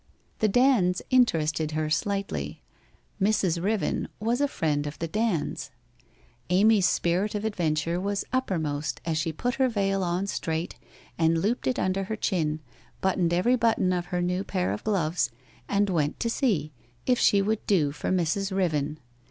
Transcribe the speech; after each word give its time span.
The 0.39 0.47
Dands 0.47 1.03
interested 1.11 1.73
her 1.73 1.91
slightly: 1.91 2.63
Mrs. 3.21 3.61
Riven 3.61 4.07
was 4.19 4.41
a 4.41 4.47
friend 4.47 4.87
of 4.87 4.97
the 4.97 5.07
Dands. 5.07 5.69
Amy's 6.49 6.87
spirit 6.87 7.35
of 7.35 7.45
adventure 7.45 7.99
was 7.99 8.25
upper 8.33 8.57
most 8.57 8.99
as 9.05 9.19
she 9.19 9.31
put 9.31 9.53
her 9.61 9.69
veil 9.69 10.01
on 10.03 10.25
straight 10.25 10.73
and 11.19 11.37
looped 11.37 11.67
it 11.67 11.77
under 11.77 12.05
her 12.05 12.15
chin, 12.15 12.61
buttoned 12.99 13.31
every 13.31 13.55
button 13.55 13.93
of 13.93 14.07
a 14.11 14.23
new 14.23 14.43
pair 14.43 14.71
of 14.73 14.83
gloves, 14.83 15.29
and 15.69 15.87
went 15.87 16.19
to 16.19 16.31
see 16.31 16.71
if 17.05 17.19
she 17.19 17.39
would 17.39 17.63
do 17.67 17.91
for 17.91 18.09
Mrs. 18.09 18.51
Riven. 18.51 18.97